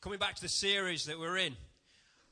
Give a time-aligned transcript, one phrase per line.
[0.00, 1.54] coming back to the series that we're in.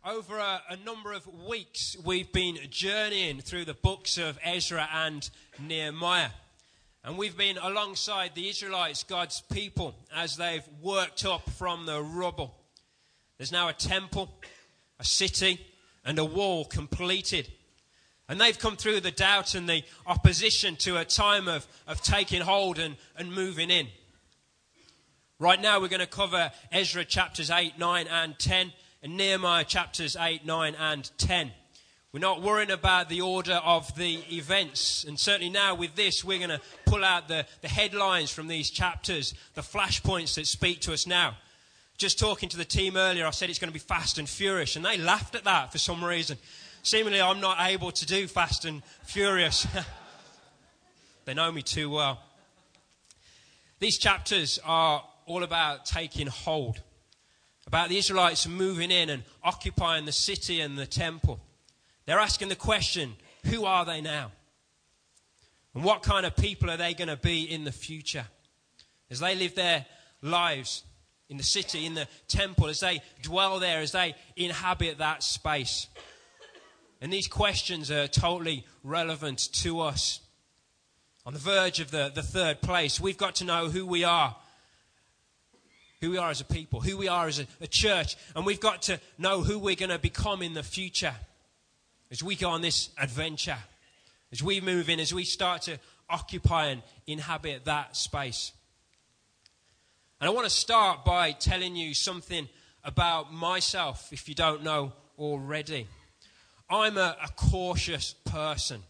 [0.03, 5.29] Over a, a, number of weeks, we've been journeying through the books of Ezra and
[5.61, 6.31] Nehemiah.
[7.05, 12.55] And we've been alongside the Israelites, God's people, as they've worked up from the rubble.
[13.37, 14.31] There's now a temple,
[14.99, 15.61] a city,
[16.07, 17.53] and a wall completed.
[18.31, 22.41] And they've come through the doubt and the opposition to a time of, of taking
[22.41, 23.89] hold and, and moving in.
[25.41, 28.73] Right now, we're going to cover Ezra chapters 8, 9, and 10,
[29.05, 31.53] and Nehemiah chapters 8, 9, and 10.
[32.13, 35.05] We're not worrying about the order of the events.
[35.05, 38.69] And certainly now, with this, we're going to pull out the, the headlines from these
[38.69, 41.37] chapters, the flashpoints that speak to us now.
[41.99, 44.75] Just talking to the team earlier, I said it's going to be fast and furious,
[44.75, 46.37] and they laughed at that for some reason.
[46.83, 49.69] Seemingly, I'm not able to do fast and furious.
[51.27, 52.25] they know me too well.
[53.79, 56.81] These chapters are all about taking hold,
[57.67, 61.41] about the Israelites moving in and occupying the city and the temple.
[62.07, 64.33] They're asking the question who are they now?
[65.75, 68.27] And what kind of people are they going to be in the future?
[69.11, 69.87] As they live their
[70.23, 70.83] lives
[71.29, 75.87] in the city, in the temple, as they dwell there, as they inhabit that space.
[77.01, 80.21] And these questions are totally relevant to us.
[81.27, 84.35] On the verge of the, the third place, we've got to know who we are
[86.01, 88.61] who we are as a people, who we are as a, a church, and we've
[88.61, 91.15] got to know who we're going to become in the future
[92.11, 93.59] as we go on this adventure,
[94.33, 98.53] as we move in, as we start to occupy and inhabit that space.
[100.21, 102.49] And I want to start by telling you something
[102.85, 105.87] about myself, if you don't know already.
[106.71, 108.83] I'm a, a cautious person.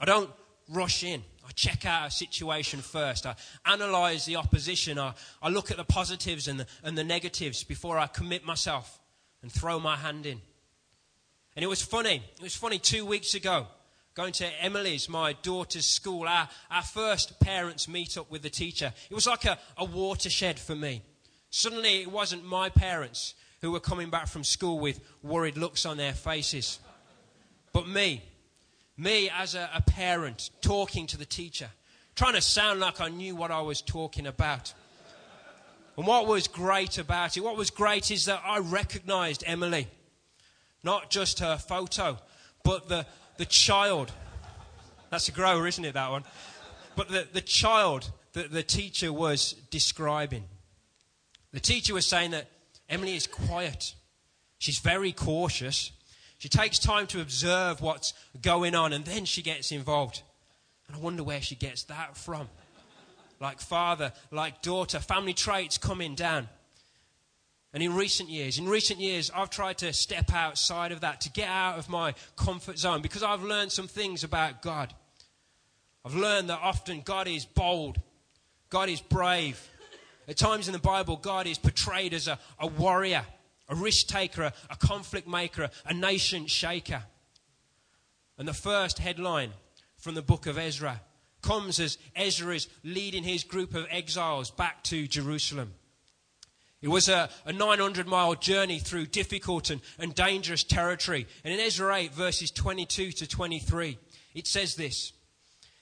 [0.00, 0.30] I don't
[0.68, 1.22] rush in.
[1.46, 3.26] I check out a situation first.
[3.26, 3.34] I
[3.66, 4.98] analyze the opposition.
[4.98, 8.98] I, I look at the positives and the, and the negatives before I commit myself
[9.42, 10.40] and throw my hand in.
[11.54, 12.22] And it was funny.
[12.36, 13.66] It was funny two weeks ago,
[14.14, 18.92] going to Emily's, my daughter's school, our, our first parents' meet up with the teacher.
[19.10, 21.02] It was like a, a watershed for me.
[21.50, 25.98] Suddenly, it wasn't my parents who were coming back from school with worried looks on
[25.98, 26.80] their faces,
[27.72, 28.22] but me
[28.96, 31.68] me as a, a parent talking to the teacher,
[32.14, 34.72] trying to sound like I knew what I was talking about.
[35.96, 39.86] And what was great about it, what was great is that I recognized Emily.
[40.82, 42.18] Not just her photo,
[42.62, 43.06] but the,
[43.38, 44.12] the child.
[45.10, 46.24] That's a grower, isn't it, that one?
[46.96, 50.44] But the, the child that the teacher was describing.
[51.52, 52.50] The teacher was saying that
[52.88, 53.94] Emily is quiet.
[54.58, 55.92] She's very cautious.
[56.44, 58.12] She takes time to observe what's
[58.42, 60.20] going on and then she gets involved.
[60.86, 62.50] And I wonder where she gets that from.
[63.40, 66.50] Like father, like daughter, family traits coming down.
[67.72, 71.30] And in recent years, in recent years, I've tried to step outside of that, to
[71.30, 74.92] get out of my comfort zone, because I've learned some things about God.
[76.04, 77.98] I've learned that often God is bold,
[78.68, 79.66] God is brave.
[80.28, 83.24] At times in the Bible, God is portrayed as a, a warrior
[83.68, 87.02] a risk taker, a, conflict maker, a nation shaker.
[88.36, 89.52] And the first headline
[89.96, 91.00] from the book of Ezra
[91.42, 95.74] comes as Ezra is leading his group of exiles back to Jerusalem.
[96.84, 101.26] It was a, a 900 mile journey through difficult and, and dangerous territory.
[101.42, 103.98] And in Ezra 8, verses 22 to 23,
[104.34, 105.12] it says this.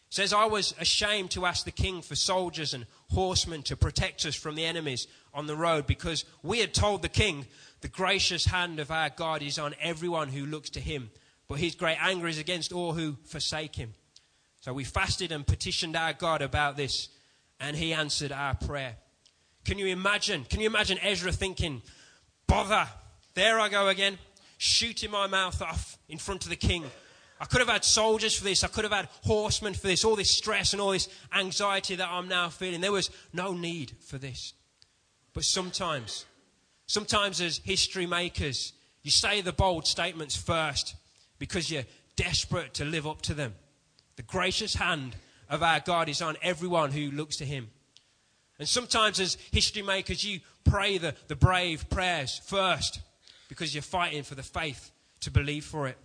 [0.09, 4.25] It says, I was ashamed to ask the king for soldiers and horsemen to protect
[4.26, 7.47] us from the enemies on the road because we had told the king
[7.82, 11.10] the gracious hand of our God is on everyone who looks to him,
[11.48, 13.94] but his great anger is against all who forsake him.
[14.60, 17.09] So we fasted and petitioned our God about this,
[17.60, 18.97] and he answered our prayer.
[19.65, 20.44] Can you imagine?
[20.44, 21.82] Can you imagine Ezra thinking,
[22.47, 22.88] bother,
[23.34, 24.19] there I go again,
[24.59, 26.84] shooting my mouth off in front of the king.
[27.41, 28.62] I could have had soldiers for this.
[28.62, 30.04] I could have had horsemen for this.
[30.04, 32.81] All this stress and all this anxiety that I'm now feeling.
[32.81, 34.54] There was no need for this.
[35.32, 36.25] But sometimes
[36.87, 40.94] Sometimes, as history makers, you say the bold statements first
[41.38, 41.84] because you're
[42.17, 43.55] desperate to live up to them.
[44.17, 45.17] The gracious hand
[45.49, 47.70] of our God is on everyone who looks to Him.
[48.58, 53.00] And sometimes, as history makers, you pray the, the brave prayers first
[53.49, 55.99] because you're fighting for the faith to believe for it.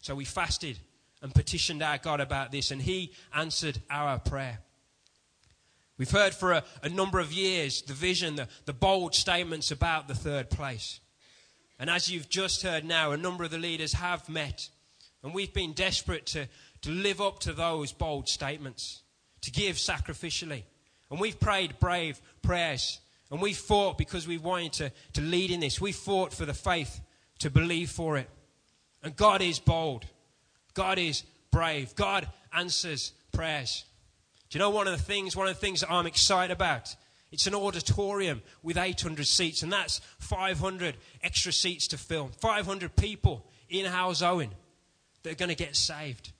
[0.00, 0.78] So we fasted
[1.22, 4.58] and petitioned our God about this, and He answered our prayer.
[5.96, 10.08] We've heard for a, a number of years the vision, the, the bold statements about
[10.08, 11.00] the third place.
[11.78, 14.68] And as you've just heard now, a number of the leaders have met.
[15.22, 16.48] And we've been desperate to,
[16.82, 19.02] to live up to those bold statements,
[19.42, 20.64] to give sacrificially.
[21.10, 23.00] And we've prayed brave prayers.
[23.30, 25.80] And we fought because we wanted to, to lead in this.
[25.80, 27.00] We fought for the faith
[27.40, 28.28] to believe for it.
[29.02, 30.06] And God is bold.
[30.74, 31.94] God is brave.
[31.94, 33.84] God answers prayers.
[34.54, 36.94] You know one of the things, one of the things that I'm excited about?
[37.32, 42.30] It's an auditorium with 800 seats, and that's 500 extra seats to fill.
[42.38, 44.50] 500 people in Halesowen
[45.22, 46.30] that are going to get saved.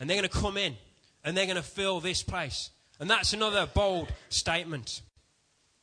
[0.00, 0.76] And they're going to come in
[1.22, 2.70] and they're going to fill this place.
[2.98, 5.02] And that's another bold statement.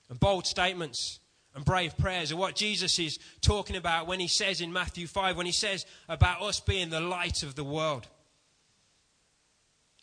[0.10, 1.20] And bold statements
[1.56, 5.38] and brave prayers are what Jesus is talking about when he says in Matthew 5,
[5.38, 8.08] when he says about us being the light of the world.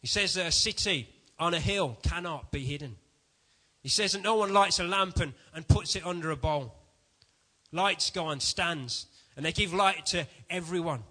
[0.00, 1.08] He says that a city
[1.38, 2.96] on a hill cannot be hidden.
[3.82, 6.74] He says that no one lights a lamp and, and puts it under a bowl.
[7.72, 9.06] Lights go on stands
[9.36, 11.02] and they give light to everyone.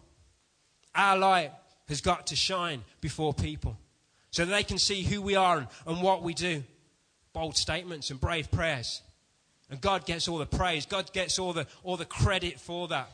[0.93, 1.51] Our light
[1.87, 3.77] has got to shine before people
[4.31, 6.63] so that they can see who we are and, and what we do.
[7.33, 9.01] Bold statements and brave prayers.
[9.69, 13.09] And God gets all the praise, God gets all the, all the credit for that.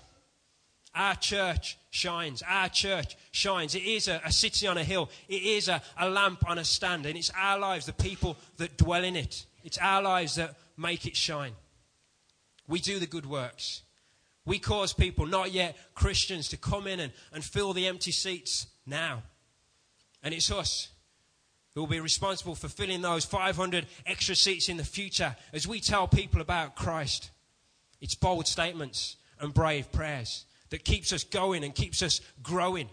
[0.95, 2.43] Our church shines.
[2.47, 3.73] Our church shines.
[3.73, 5.09] It is a, a city on a hill.
[5.27, 7.05] It is a, a lamp on a stand.
[7.05, 9.45] And it's our lives, the people that dwell in it.
[9.63, 11.53] It's our lives that make it shine.
[12.67, 13.81] We do the good works.
[14.45, 18.67] We cause people, not yet Christians, to come in and, and fill the empty seats
[18.85, 19.23] now.
[20.21, 20.89] And it's us
[21.73, 25.79] who will be responsible for filling those 500 extra seats in the future as we
[25.79, 27.31] tell people about Christ.
[27.99, 32.89] It's bold statements and brave prayers that keeps us going and keeps us growing.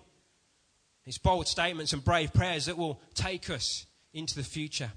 [1.07, 4.91] It's bold statements and brave prayers that will take us into the future.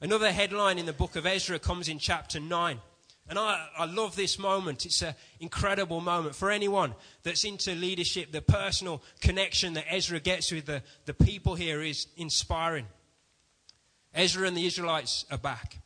[0.00, 2.80] Another headline in the book of Ezra comes in chapter 9.
[3.28, 4.86] And I, I love this moment.
[4.86, 6.94] It's an incredible moment for anyone
[7.24, 8.32] that's into leadership.
[8.32, 12.86] The personal connection that Ezra gets with the, the people here is inspiring.
[14.14, 15.76] Ezra and the Israelites are back.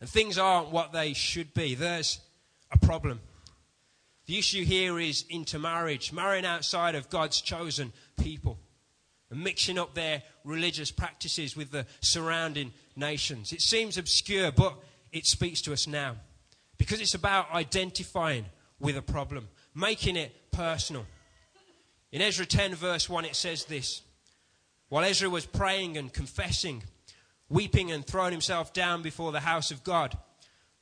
[0.00, 1.76] And things aren't what they should be.
[1.76, 2.18] There's
[2.72, 3.20] a problem.
[4.28, 8.58] The issue here is intermarriage, marrying outside of God's chosen people,
[9.30, 13.54] and mixing up their religious practices with the surrounding nations.
[13.54, 14.74] It seems obscure, but
[15.12, 16.16] it speaks to us now.
[16.76, 18.44] Because it's about identifying
[18.78, 21.06] with a problem, making it personal.
[22.12, 24.02] In Ezra 10, verse 1, it says this
[24.90, 26.82] While Ezra was praying and confessing,
[27.48, 30.18] weeping and throwing himself down before the house of God,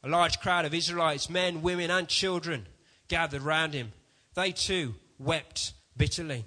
[0.02, 2.66] a large crowd of Israelites, men, women, and children,
[3.08, 3.92] gathered round him.
[4.34, 6.44] They too wept bitterly.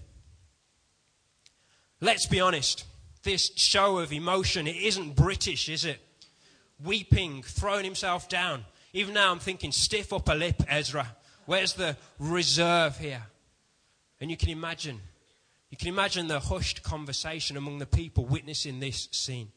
[2.02, 2.86] Let's be honest.
[3.24, 6.00] This show of emotion, it isn't British, is it?
[6.82, 8.64] Weeping, throwing himself down,
[8.94, 11.16] even now, I'm thinking, stiff upper lip, Ezra.
[11.46, 13.24] Where's the reserve here?
[14.20, 15.00] And you can imagine,
[15.70, 19.52] you can imagine the hushed conversation among the people witnessing this scene,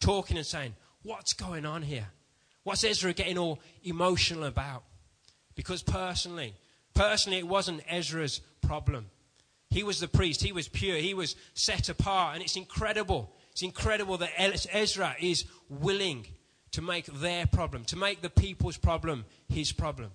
[0.00, 2.06] talking and saying, What's going on here?
[2.62, 4.84] What's Ezra getting all emotional about?
[5.54, 6.54] Because personally,
[6.94, 9.06] personally, it wasn't Ezra's problem.
[9.70, 13.30] He was the priest, he was pure, he was set apart, and it's incredible.
[13.52, 14.30] It's incredible that
[14.72, 16.26] Ezra is willing
[16.72, 20.10] to make their problem, to make the people's problem his problem,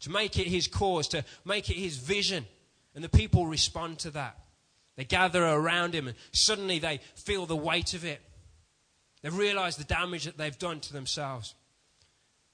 [0.00, 2.46] to make it his cause, to make it his vision.
[2.94, 4.38] And the people respond to that.
[4.96, 8.20] They gather around him and suddenly they feel the weight of it.
[9.22, 11.54] They realize the damage that they've done to themselves.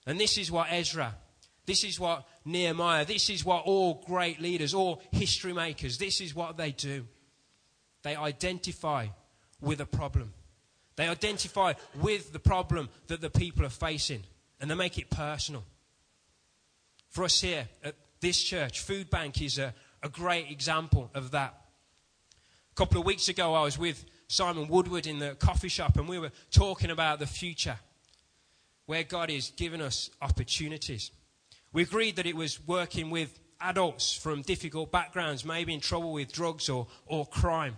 [0.07, 1.15] And this is what Ezra,
[1.71, 6.35] this is what Nehemiah, this is what all great leaders, all history makers, this is
[6.35, 7.07] what they do.
[8.03, 9.07] They identify
[9.61, 10.35] with a problem.
[10.97, 14.25] They identify with the problem that the people are facing
[14.61, 15.63] and they make it personal.
[17.09, 21.55] For us here at this church, Food Bank is a, a great example of that.
[22.73, 26.09] A couple of weeks ago, I was with Simon Woodward in the coffee shop and
[26.09, 27.79] we were talking about the future,
[28.87, 31.13] where God is giving us opportunities.
[31.73, 36.33] We agreed that it was working with adults from difficult backgrounds, maybe in trouble with
[36.33, 37.77] drugs or, or crime.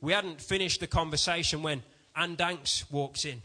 [0.00, 1.82] We hadn't finished the conversation when
[2.14, 3.42] Anne Danks walks in.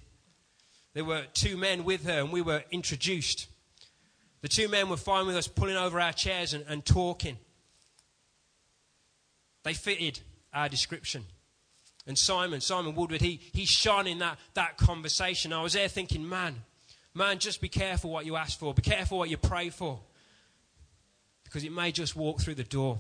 [0.94, 3.48] There were two men with her, and we were introduced.
[4.42, 7.38] The two men were fine with us pulling over our chairs and, and talking.
[9.64, 10.20] They fitted
[10.54, 11.26] our description.
[12.06, 15.54] And Simon, Simon Woodward, he, he shone in that, that conversation.
[15.54, 16.64] I was there thinking, man,
[17.14, 18.74] man, just be careful what you ask for.
[18.74, 20.00] Be careful what you pray for.
[21.44, 22.98] Because it may just walk through the door.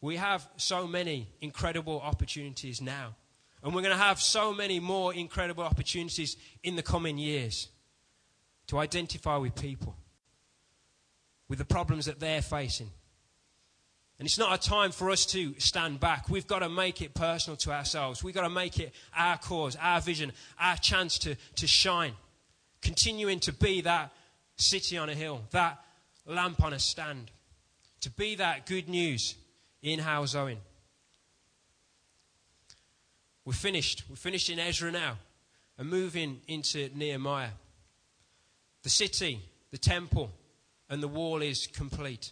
[0.00, 3.14] We have so many incredible opportunities now.
[3.62, 7.68] And we're going to have so many more incredible opportunities in the coming years
[8.66, 9.96] to identify with people,
[11.48, 12.90] with the problems that they're facing.
[14.22, 16.28] And it's not a time for us to stand back.
[16.28, 18.22] We've got to make it personal to ourselves.
[18.22, 22.12] We've got to make it our cause, our vision, our chance to, to shine.
[22.82, 24.12] Continuing to be that
[24.54, 25.84] city on a hill, that
[26.24, 27.32] lamp on a stand.
[28.02, 29.34] To be that good news
[29.82, 30.58] in Halesowen.
[33.44, 34.04] We're finished.
[34.08, 35.16] We're finished in Ezra now
[35.76, 37.50] and moving into Nehemiah.
[38.84, 39.40] The city,
[39.72, 40.30] the temple,
[40.88, 42.30] and the wall is complete.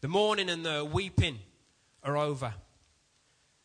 [0.00, 1.38] The mourning and the weeping
[2.02, 2.54] are over.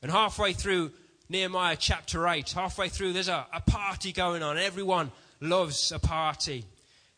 [0.02, 0.92] And halfway through
[1.30, 4.58] Nehemiah chapter 8, halfway through, there's a, a party going on.
[4.58, 6.66] Everyone loves a party.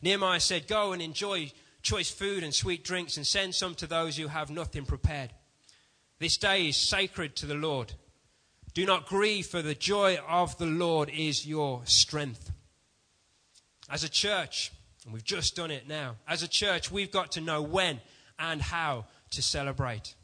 [0.02, 1.50] Nehemiah said, Go and enjoy
[1.82, 5.30] choice food and sweet drinks and send some to those who have nothing prepared.
[6.18, 7.92] This day is sacred to the Lord.
[8.72, 12.50] Do not grieve, for the joy of the Lord is your strength.
[13.88, 14.72] As a church,
[15.04, 18.00] and we've just done it now, as a church, we've got to know when
[18.38, 20.14] and how to celebrate.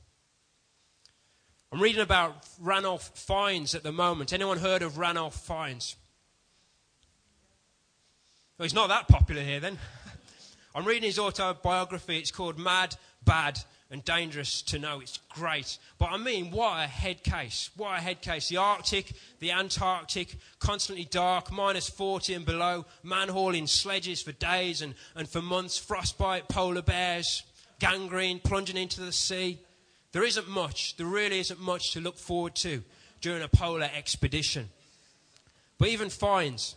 [1.72, 4.32] I'm reading about Ranulph Fiennes at the moment.
[4.32, 5.94] Anyone heard of Ranulph Fiennes?
[8.58, 9.78] Well, he's not that popular here then.
[10.74, 12.18] I'm reading his autobiography.
[12.18, 15.00] It's called Mad, Bad, and dangerous to know.
[15.00, 15.78] It's great.
[15.98, 17.70] But I mean, what a head case.
[17.76, 18.48] What a head case.
[18.48, 24.82] The Arctic, the Antarctic, constantly dark, minus 40 and below, man hauling sledges for days
[24.82, 27.42] and, and for months, frostbite, polar bears,
[27.80, 29.58] gangrene, plunging into the sea.
[30.12, 32.82] There isn't much, there really isn't much to look forward to
[33.20, 34.68] during a polar expedition.
[35.78, 36.76] But even Fiennes,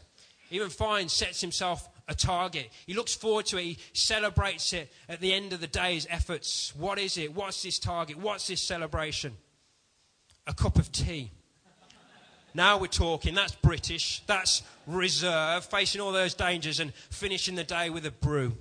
[0.49, 2.69] even Fiennes sets himself a target.
[2.85, 3.63] He looks forward to it.
[3.63, 6.73] He celebrates it at the end of the day's efforts.
[6.75, 7.33] What is it?
[7.33, 8.17] What's this target?
[8.17, 9.33] What's this celebration?
[10.47, 11.31] A cup of tea.
[12.53, 13.33] Now we're talking.
[13.33, 14.21] That's British.
[14.27, 18.53] That's reserve, facing all those dangers and finishing the day with a brew.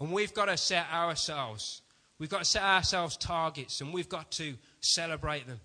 [0.00, 1.82] And we've got to set ourselves,
[2.18, 5.60] we've got to set ourselves targets and we've got to celebrate them.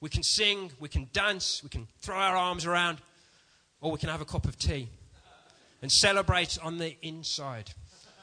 [0.00, 2.98] We can sing, we can dance, we can throw our arms around,
[3.80, 4.88] or we can have a cup of tea
[5.82, 7.70] and celebrate on the inside,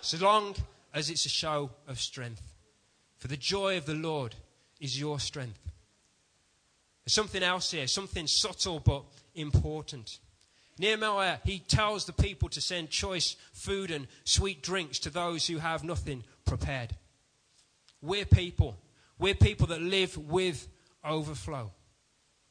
[0.01, 0.55] so long
[0.93, 2.41] as it's a show of strength.
[3.17, 4.36] For the joy of the Lord
[4.79, 5.60] is your strength.
[7.03, 9.03] There's something else here, something subtle but
[9.36, 10.19] important.
[10.79, 15.57] Nehemiah, he tells the people to send choice food and sweet drinks to those who
[15.57, 16.96] have nothing prepared.
[18.01, 18.77] We're people.
[19.17, 20.67] We're people that live with
[21.03, 21.72] overflow.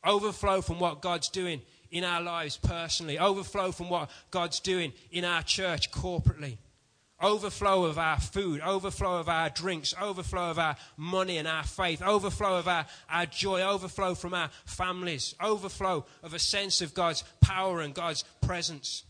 [0.05, 5.25] Overflow from what God's doing in our lives personally, overflow from what God's doing in
[5.25, 6.59] our church corporately,
[7.23, 12.03] overflow of our food, overflow of our drinks, overflow of our money and our faith,
[12.03, 17.25] overflow of our, our joy, overflow from our families, overflow of a sense of God's
[17.41, 19.05] power and God's presence,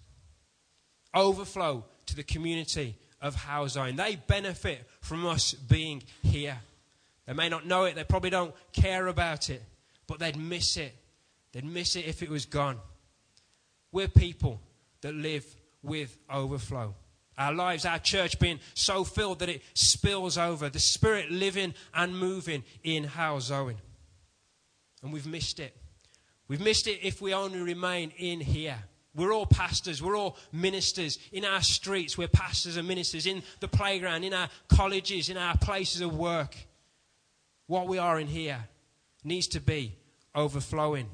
[1.15, 3.97] overflow to the community of Owen.
[3.97, 6.59] They benefit from us being here.
[7.27, 9.63] They may not know it, they probably don't care about it,
[10.07, 10.95] but they'd miss it
[11.57, 12.79] They'd miss it if it was gone.
[13.91, 14.61] We're people
[15.01, 15.47] that live
[15.83, 16.95] with overflow.
[17.39, 20.71] Our lives, our church being so filled that it spills over.
[20.71, 23.77] The Spirit living and moving in Halesowen.
[25.03, 25.77] And we've missed it.
[26.49, 28.79] We've missed it if we only remain in here.
[29.15, 30.03] We're all pastors.
[30.03, 31.19] We're all ministers.
[31.33, 33.27] In our streets, we're pastors and ministers.
[33.27, 36.57] In the playground, in our colleges, in our places of work.
[37.67, 38.69] What we are in here
[39.25, 39.97] needs to be
[40.35, 41.09] overflowing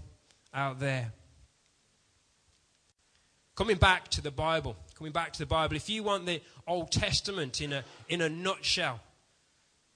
[0.52, 1.12] out there.
[3.54, 6.92] Coming back to the Bible, coming back to the Bible, if you want the Old
[6.92, 9.00] Testament in a, in a nutshell,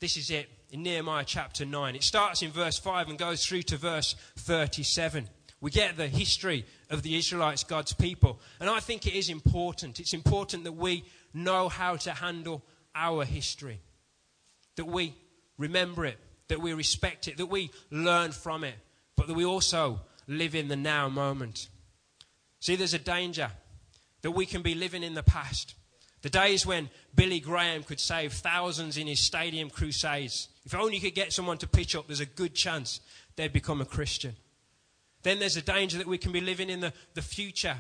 [0.01, 1.95] this is it in Nehemiah chapter 9.
[1.95, 5.29] It starts in verse 5 and goes through to verse 37.
[5.61, 8.41] We get the history of the Israelites, God's people.
[8.59, 10.01] And I think it is important.
[10.01, 13.79] It's important that we know how to handle our history,
[14.75, 15.15] that we
[15.57, 18.75] remember it, that we respect it, that we learn from it,
[19.15, 21.69] but that we also live in the now moment.
[22.59, 23.53] See, there's a danger
[24.27, 25.77] that we can be living in the past.
[26.23, 30.49] The days when Billy Graham could save thousands in his stadium crusades.
[30.65, 32.99] If only you could get someone to pitch up, there's a good chance
[33.37, 34.35] they'd become a Christian.
[35.23, 37.77] Then there's a danger that we can be living in the, the future,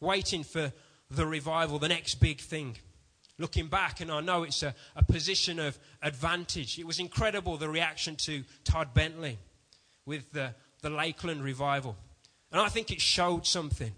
[0.00, 0.72] waiting for
[1.10, 2.78] the revival, the next big thing.
[3.36, 6.78] Looking back, and I know it's a, a position of advantage.
[6.78, 9.38] It was incredible the reaction to Todd Bentley
[10.06, 11.94] with the the Lakeland revival.
[12.50, 13.92] And I think it showed something.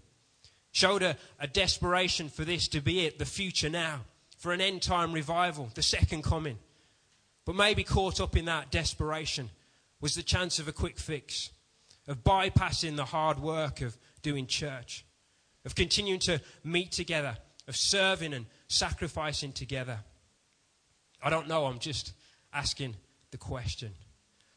[0.73, 4.01] Showed a, a desperation for this to be it, the future now,
[4.37, 6.57] for an end time revival, the second coming.
[7.45, 9.49] But maybe caught up in that desperation
[10.01, 11.51] was the chance of a quick fix,
[12.09, 15.05] of bypassing the hard work of doing church,
[15.63, 17.37] of continuing to meet together,
[17.69, 19.99] of serving and sacrificing together.
[21.21, 22.13] I don't know, I'm just
[22.53, 22.95] asking
[23.31, 23.91] the question.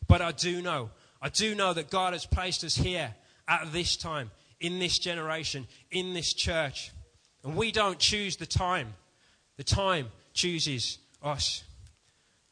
[0.08, 3.14] But I do know, I do know that God has placed us here
[3.46, 6.90] at this time, in this generation, in this church.
[7.44, 8.94] And we don't choose the time,
[9.56, 11.64] the time chooses us.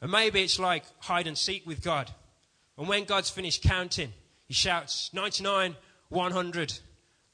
[0.01, 2.11] And maybe it's like hide and seek with God.
[2.77, 4.13] And when God's finished counting,
[4.47, 5.75] he shouts, 99,
[6.09, 6.79] 100,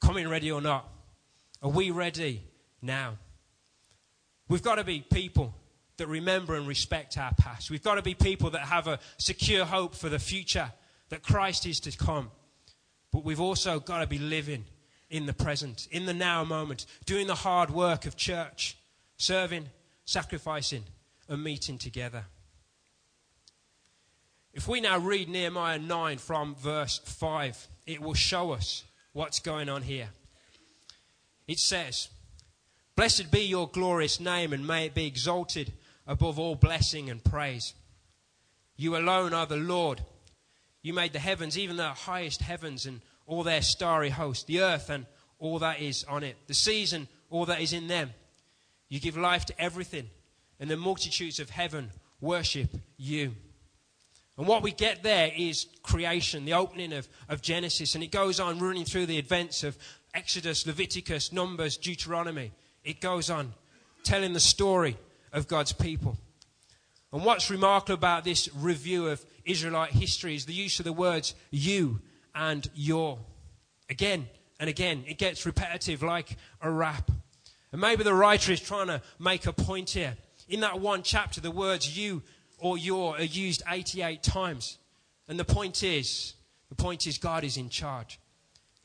[0.00, 0.88] coming ready or not.
[1.62, 2.42] Are we ready
[2.80, 3.18] now?
[4.48, 5.54] We've got to be people
[5.96, 7.70] that remember and respect our past.
[7.70, 10.72] We've got to be people that have a secure hope for the future,
[11.10, 12.30] that Christ is to come.
[13.12, 14.64] But we've also got to be living
[15.10, 18.76] in the present, in the now moment, doing the hard work of church,
[19.18, 19.68] serving,
[20.06, 20.84] sacrificing,
[21.28, 22.24] and meeting together.
[24.54, 29.68] If we now read Nehemiah 9 from verse 5, it will show us what's going
[29.68, 30.08] on here.
[31.46, 32.08] It says,
[32.96, 35.72] Blessed be your glorious name, and may it be exalted
[36.06, 37.74] above all blessing and praise.
[38.76, 40.02] You alone are the Lord.
[40.82, 44.90] You made the heavens, even the highest heavens, and all their starry host, the earth
[44.90, 45.06] and
[45.38, 48.10] all that is on it, the seas and all that is in them.
[48.88, 50.10] You give life to everything,
[50.60, 53.32] and the multitudes of heaven worship you.
[54.38, 58.40] And what we get there is creation, the opening of, of Genesis, and it goes
[58.40, 59.76] on running through the events of
[60.14, 62.52] Exodus, Leviticus, Numbers, Deuteronomy.
[62.84, 63.54] It goes on
[64.04, 64.96] telling the story
[65.32, 66.16] of God's people.
[67.12, 71.34] And what's remarkable about this review of Israelite history is the use of the words
[71.50, 72.00] you
[72.34, 73.18] and your.
[73.90, 74.28] Again
[74.58, 77.10] and again, it gets repetitive like a rap.
[77.70, 80.16] And maybe the writer is trying to make a point here.
[80.48, 82.22] In that one chapter, the words you
[82.58, 84.78] or your are used 88 times.
[85.28, 86.34] And the point is,
[86.68, 88.20] the point is God is in charge.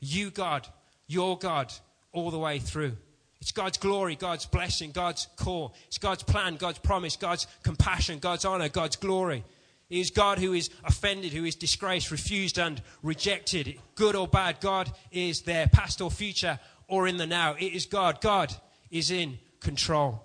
[0.00, 0.66] You, God,
[1.06, 1.72] your God,
[2.12, 2.96] all the way through.
[3.40, 5.74] It's God's glory, God's blessing, God's call.
[5.86, 9.44] It's God's plan, God's promise, God's compassion, God's honor, God's glory.
[9.88, 13.80] It is God who is offended, who is disgraced, refused, and rejected.
[13.94, 17.54] Good or bad, God is there, past or future, or in the now.
[17.54, 18.20] It is God.
[18.20, 18.54] God
[18.90, 20.22] is in control.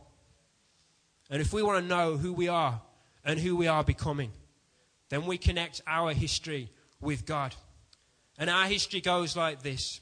[1.29, 2.81] And if we want to know who we are
[3.24, 4.31] and who we are becoming,
[5.09, 7.55] then we connect our history with God.
[8.38, 10.01] And our history goes like this.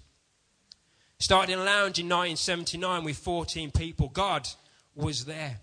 [1.22, 4.10] Started in a lounge in 1979 with 14 people.
[4.10, 4.50] God
[4.96, 5.60] was there.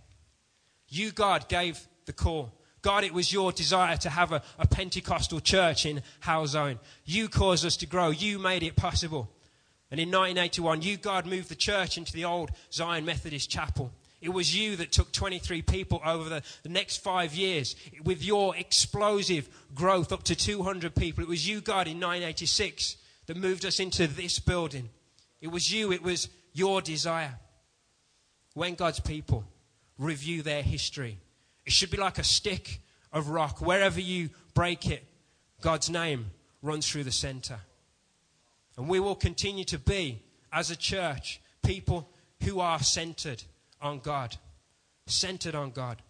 [0.86, 2.52] You, God, gave the call.
[2.80, 6.78] God, it was your desire to have a, a Pentecostal church in Halesowen.
[7.04, 8.10] You caused us to grow.
[8.10, 9.28] You made it possible.
[9.90, 13.90] And in 1981, you, God, moved the church into the old Zion Methodist Chapel.
[14.20, 18.54] It was you that took 23 people over the, the, next five years with your
[18.54, 21.24] explosive growth up to 200 people.
[21.24, 24.90] It was you, God, in 1986 that moved us into this building.
[25.40, 27.38] It was you, it was your desire.
[28.54, 29.44] When God's people
[29.98, 31.18] review their history,
[31.64, 32.80] it should be like a stick
[33.12, 33.60] of rock.
[33.60, 35.04] Wherever you break it,
[35.60, 36.26] God's name
[36.62, 37.60] runs through the center.
[38.76, 40.22] And we will continue to be,
[40.52, 42.08] as a church, people
[42.44, 43.42] who are centered
[43.80, 44.36] on God.
[45.06, 46.02] Centered on God.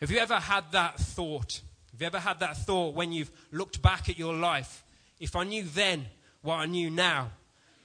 [0.00, 1.60] Have you ever had that thought?
[1.92, 4.82] Have you ever had that thought when you've looked back at your life?
[5.18, 6.06] If I knew then
[6.42, 7.30] what I knew now,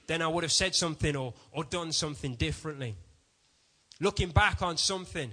[0.07, 2.95] then I would have said something or, or done something differently.
[3.99, 5.31] Looking back on something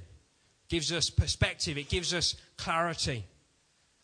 [0.69, 3.25] gives us perspective, it gives us clarity.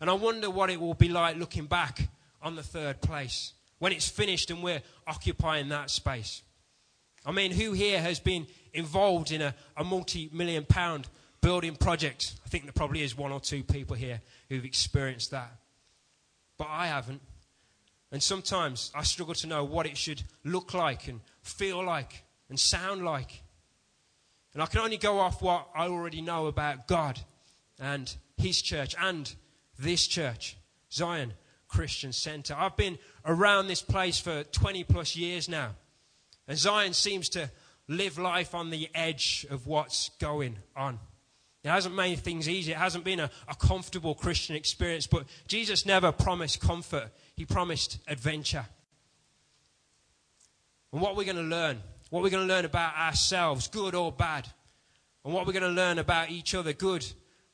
[0.00, 2.09] And I wonder what it will be like looking back
[2.42, 6.42] on the third place when it's finished and we're occupying that space.
[7.26, 11.09] I mean, who here has been involved in a, a multi million pound
[11.40, 12.35] building project?
[12.44, 15.52] I think there probably is one or two people here who've experienced that.
[16.59, 17.20] But I haven't.
[18.11, 22.59] And sometimes I struggle to know what it should look like and feel like and
[22.59, 23.42] sound like.
[24.55, 27.21] And I can only go off what I already know about God
[27.79, 29.33] and His church and
[29.79, 30.57] this church,
[30.90, 31.35] Zion
[31.68, 32.55] Christian Center.
[32.57, 35.75] I've been around this place for 20 plus years now.
[36.47, 37.51] And Zion seems to
[37.88, 40.99] live life on the edge of what's going on.
[41.64, 42.73] It hasn't made things easy.
[42.73, 47.11] It hasn't been a, a comfortable Christian experience, but Jesus never promised comfort.
[47.38, 48.66] He promised adventure.
[50.92, 51.79] And what we're going to learn,
[52.11, 54.48] what we're going to learn about ourselves, good or bad,
[55.24, 57.07] and what we're going to learn about each other, good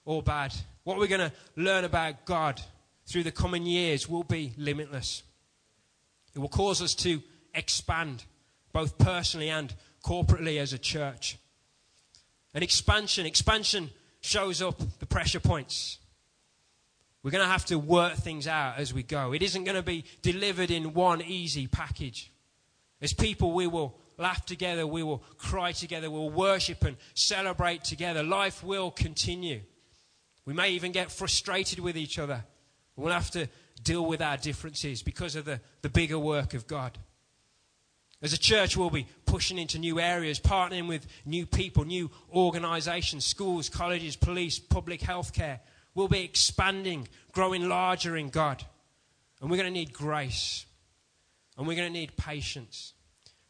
[0.06, 2.62] or bad, what we're going to learn about God
[3.06, 5.22] through the coming years will be limitless.
[6.34, 8.24] It will cause us to expand,
[8.72, 11.36] both personally and corporately as a church.
[12.54, 13.90] And expansion, expansion
[14.22, 15.98] shows up the pressure points.
[17.24, 19.32] We're going to have to work things out as we go.
[19.32, 22.30] It isn't going to be delivered in one easy package.
[23.00, 28.22] As people, we will laugh together, we will cry together, we'll worship and celebrate together.
[28.22, 29.62] Life will continue.
[30.44, 32.44] We may even get frustrated with each other.
[32.94, 33.48] We'll have to
[33.82, 36.98] deal with our differences because of the, the bigger work of God.
[38.20, 43.24] As a church, we'll be pushing into new areas, partnering with new people, new organizations,
[43.24, 45.60] schools, colleges, police, public health care.
[45.94, 48.64] We'll be expanding, growing larger in God.
[49.40, 50.66] And we're going to need grace.
[51.56, 52.94] And we're going to need patience.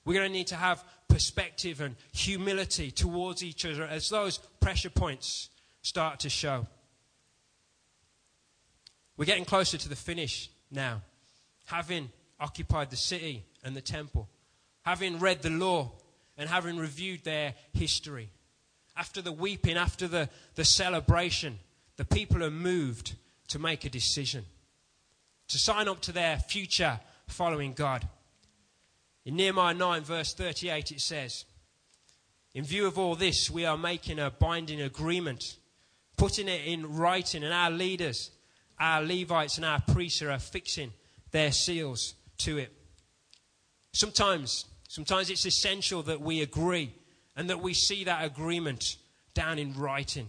[0.05, 4.91] We're going to need to have perspective and humility towards each other as those pressure
[4.91, 5.49] points
[5.83, 6.67] start to show.
[9.17, 11.03] We're getting closer to the finish now,
[11.67, 14.29] having occupied the city and the temple,
[14.83, 15.93] having read the law
[16.37, 18.31] and having reviewed their history.
[18.97, 21.59] After the weeping, after the, the celebration,
[21.97, 23.15] the people are moved
[23.49, 24.45] to make a decision,
[25.49, 28.09] to sign up to their future following God.
[29.25, 31.45] In Nehemiah 9, verse 38, it says,
[32.55, 35.57] In view of all this, we are making a binding agreement,
[36.17, 38.31] putting it in writing, and our leaders,
[38.79, 40.93] our Levites, and our priests are affixing
[41.31, 42.73] their seals to it.
[43.93, 46.93] Sometimes, sometimes it's essential that we agree
[47.37, 48.97] and that we see that agreement
[49.35, 50.29] down in writing.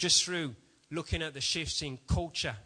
[0.00, 0.56] Just through
[0.90, 2.56] looking at the shifts in culture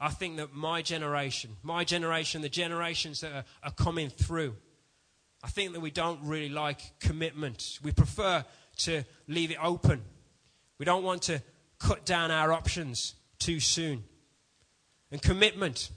[0.00, 4.54] I think that my generation, my generation, the generations that are, are coming through,
[5.42, 7.78] I think that we don't really like commitment.
[7.82, 8.44] We prefer
[8.78, 10.02] to leave it open.
[10.78, 11.42] We don't want to
[11.78, 14.04] cut down our options too soon.
[15.10, 15.90] And commitment,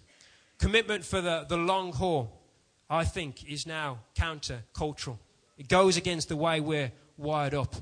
[0.57, 2.41] commitment for the, the long haul,
[2.89, 5.19] I think, is now counter-cultural.
[5.57, 7.75] It goes against the way we're wired up.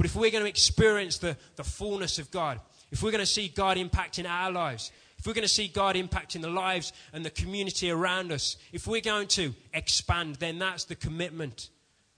[0.00, 2.58] But if we're going to experience the, the fullness of God,
[2.90, 5.94] if we're going to see God impacting our lives, if we're going to see God
[5.94, 10.84] impacting the lives and the community around us, if we're going to expand, then that's
[10.84, 11.68] the commitment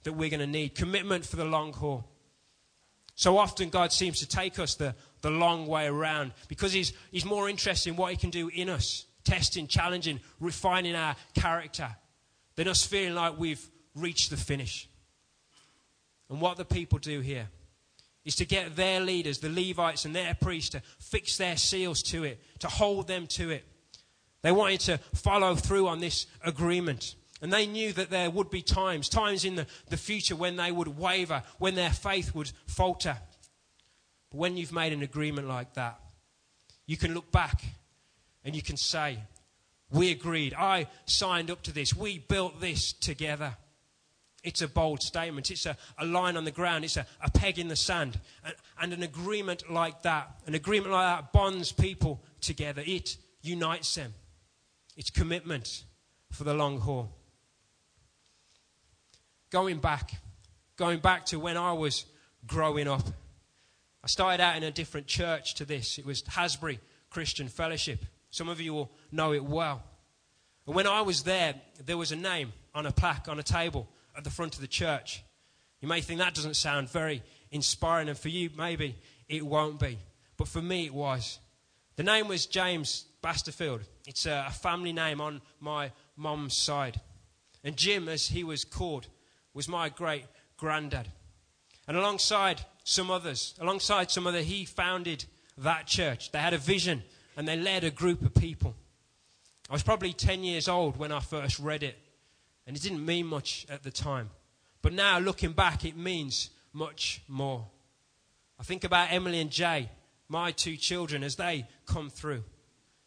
[0.05, 2.09] that we're going to need commitment for the long haul.
[3.17, 7.25] So often, God seems to take us the, the long way around because he's, he's
[7.25, 11.89] more interested in what He can do in us, testing, challenging, refining our character,
[12.55, 14.89] than us feeling like we've reached the finish.
[16.31, 17.49] And what the people do here
[18.25, 22.25] is to get their leaders, the Levites and their priests, to fix their seals to
[22.25, 23.65] it, to hold them to it.
[24.43, 27.15] They wanted to follow through on this agreement.
[27.41, 30.71] And they knew that there would be times, times in the, the future when they
[30.71, 33.17] would waver, when their faith would falter.
[34.31, 35.99] But when you've made an agreement like that,
[36.87, 37.63] you can look back
[38.45, 39.19] and you can say,
[39.91, 40.55] We agreed.
[40.55, 41.95] I signed up to this.
[41.95, 43.57] We built this together.
[44.43, 45.51] It's a bold statement.
[45.51, 46.85] It's a, a line on the ground.
[46.85, 48.19] It's a, a peg in the sand.
[48.45, 52.83] And, and an agreement like that, an agreement like that bonds people together.
[52.85, 54.15] It unites them.
[54.97, 55.85] It's commitment
[56.31, 57.11] for the long haul.
[59.51, 60.21] Going back,
[60.77, 62.05] going back to when I was
[62.47, 63.07] growing up,
[64.03, 65.99] I started out in a different church to this.
[65.99, 68.05] It was Hasbury Christian Fellowship.
[68.31, 69.83] Some of you will know it well.
[70.67, 73.87] And when I was there, there was a name on a plaque on a table
[74.17, 75.25] at the front of the church.
[75.81, 78.97] You may think that doesn't sound very inspiring, and for you, maybe
[79.29, 79.99] it won't be.
[80.37, 81.39] But for me, it was.
[81.97, 83.83] The name was James Basterfield.
[84.07, 87.01] It's a family name on my mom's side.
[87.65, 89.07] And Jim, as he was called,
[89.55, 90.25] was my great
[90.57, 91.09] granddad.
[91.87, 95.25] And alongside some others, alongside some other, he founded
[95.59, 96.33] that church.
[96.33, 97.03] They had a vision
[97.37, 98.75] and they led a group of people.
[99.69, 101.99] I was probably 10 years old when I first read it.
[102.67, 104.31] And it didn't mean much at the time.
[104.83, 107.67] But now, looking back, it means much more.
[108.59, 109.89] I think about Emily and Jay,
[110.29, 112.45] my two children, as they come through.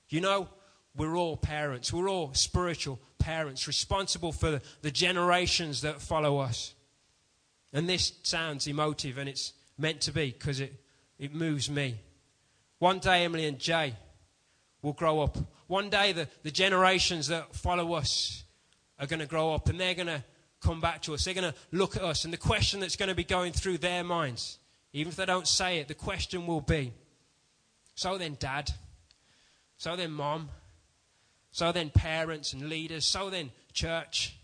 [0.09, 0.49] You know,
[0.95, 1.91] we're all parents.
[1.91, 6.73] We're all spiritual parents, responsible for the generations that follow us.
[7.73, 10.73] And this sounds emotive, and it's meant to be because it,
[11.19, 11.95] it moves me.
[12.79, 13.95] One day, Emily and Jay
[14.81, 15.37] will grow up.
[15.67, 18.44] One day, the, the generations that follow us
[18.99, 20.23] are going to grow up and they're going to
[20.61, 21.25] come back to us.
[21.25, 22.25] They're going to look at us.
[22.25, 24.57] And the question that's going to be going through their minds,
[24.93, 26.93] even if they don't say it, the question will be
[27.95, 28.71] so then, dad,
[29.77, 30.49] so then, mom,
[31.51, 34.37] so then, parents and leaders, so then, church,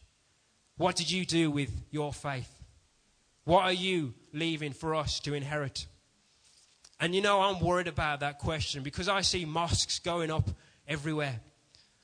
[0.77, 2.49] what did you do with your faith?
[3.43, 5.85] What are you leaving for us to inherit?
[6.99, 10.49] And you know, I'm worried about that question because I see mosques going up
[10.87, 11.41] everywhere.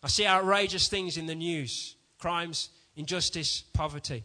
[0.03, 4.23] I see outrageous things in the news crimes, injustice, poverty.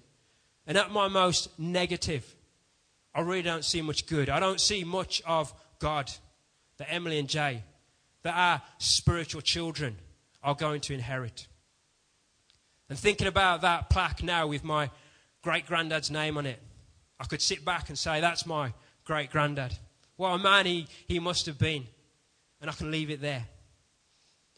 [0.67, 2.35] And at my most negative,
[3.15, 4.29] I really don't see much good.
[4.31, 6.11] I don't see much of God
[6.79, 7.63] that Emily and Jay,
[8.23, 9.97] that our spiritual children
[10.43, 11.47] are going to inherit.
[12.89, 14.91] And thinking about that plaque now with my
[15.43, 16.59] great granddad's name on it,
[17.19, 18.73] I could sit back and say, That's my
[19.05, 19.77] great granddad.
[20.17, 21.87] What a man he, he must have been.
[22.61, 23.45] And I can leave it there.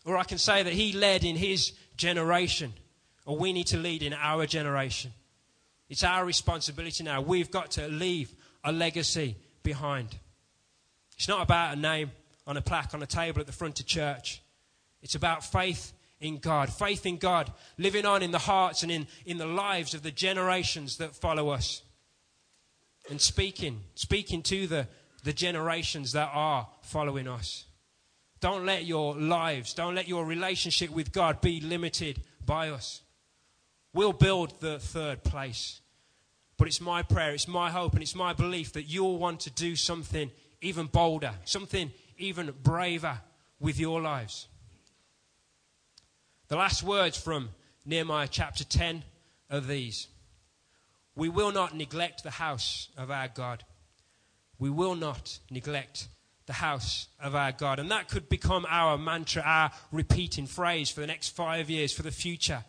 [0.05, 2.75] Or I can say that he led in his generation,
[3.25, 5.13] or we need to lead in our generation.
[5.89, 7.21] It's our responsibility now.
[7.21, 8.33] We've got to leave
[8.63, 10.17] a legacy behind.
[11.17, 12.11] It's not about a name
[12.47, 14.43] on a plaque on a table at the front of church.
[15.03, 16.73] It's about faith in God.
[16.73, 20.11] Faith in God living on in the hearts and in, in the lives of the
[20.11, 21.83] generations that follow us.
[23.11, 24.89] And speaking, speaking to the,
[25.23, 27.67] the generations that are following us.
[28.41, 33.01] Don't let your lives, don't let your relationship with God be limited by us.
[33.95, 35.81] We'll build the third place.
[36.59, 39.51] But it's my prayer, it's my hope, and it's my belief that you'll want to
[39.51, 40.31] do something
[40.61, 43.21] even bolder, something even braver
[43.61, 44.49] with your lives.
[46.49, 47.51] The last words from
[47.87, 49.05] Nehemiah chapter 10
[49.51, 50.09] are these
[51.15, 53.65] We will not neglect the house of our God.
[54.59, 56.09] We will not neglect
[56.47, 57.79] the house of our God.
[57.79, 62.03] And that could become our mantra, our repeating phrase for the next five years, for
[62.03, 62.65] the future.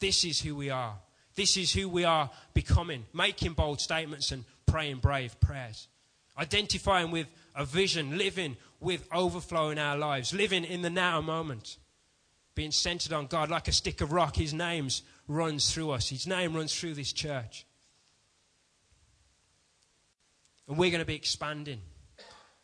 [0.00, 0.94] This is who we are.
[1.34, 5.88] This is who we are becoming, making bold statements and praying brave prayers.
[6.36, 11.76] Identifying with a vision, living with overflow in our lives, living in the now moment,
[12.54, 14.36] being centered on God like a stick of rock.
[14.36, 14.88] His name
[15.26, 17.64] runs through us, His name runs through this church.
[20.68, 21.80] And we're going to be expanding.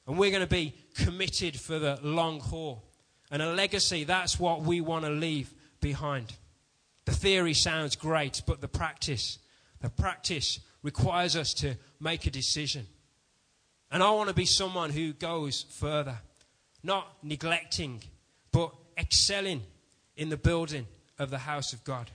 [0.07, 2.85] And we're going to be committed for the long haul.
[3.31, 6.35] And a legacy, that's what we want to leave behind.
[7.05, 9.38] The theory sounds great, but the practice,
[9.81, 12.87] the practice requires us to make a decision.
[13.90, 16.19] And I want to be someone who goes further,
[16.83, 18.03] not neglecting,
[18.53, 19.62] but excelling
[20.17, 20.87] in the building
[21.19, 22.11] of the house of God.